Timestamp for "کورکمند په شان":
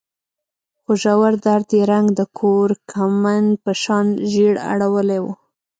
2.39-4.07